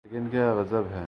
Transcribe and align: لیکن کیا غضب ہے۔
لیکن 0.05 0.29
کیا 0.29 0.53
غضب 0.53 0.83
ہے۔ 0.91 0.99